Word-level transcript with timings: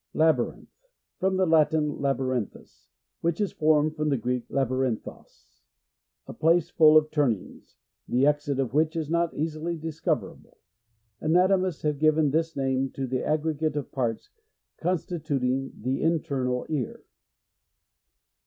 Labyrinth.— 0.15 0.71
From 1.19 1.37
the 1.37 1.45
Latin, 1.45 1.99
lahyrin 2.01 2.49
thus, 2.51 2.89
which 3.19 3.39
is 3.39 3.51
formed 3.51 3.95
from 3.95 4.09
the 4.09 4.17
Greek 4.17 4.47
laburinlhos,a. 4.49 6.33
place 6.33 6.71
full 6.71 6.97
of 6.97 7.11
turnings, 7.11 7.75
the 8.07 8.25
exit 8.25 8.57
of 8.59 8.73
which 8.73 8.95
is 8.95 9.11
not 9.11 9.31
easily 9.35 9.77
dis 9.77 10.01
coverable. 10.01 10.57
Anatomists 11.21 11.83
have 11.83 11.99
given 11.99 12.31
this 12.31 12.55
name 12.55 12.89
to 12.93 13.05
the 13.05 13.19
a^g'egate 13.19 13.75
of 13.75 13.91
pirts, 13.91 14.31
constituting 14.79 15.71
the 15.79 16.01
internal 16.01 16.65
ear. 16.67 17.03